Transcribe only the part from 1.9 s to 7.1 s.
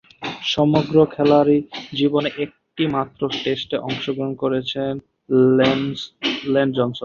জীবনে একটিমাত্র টেস্টে অংশগ্রহণ করেছেন লেন জনসন।